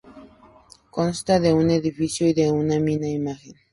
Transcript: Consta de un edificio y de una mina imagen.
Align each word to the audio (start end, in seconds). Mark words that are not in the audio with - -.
Consta 0.89 1.39
de 1.39 1.53
un 1.53 1.69
edificio 1.69 2.27
y 2.27 2.33
de 2.33 2.49
una 2.51 2.79
mina 2.79 3.07
imagen. 3.07 3.53